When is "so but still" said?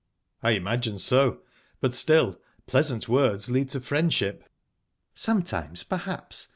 0.97-2.41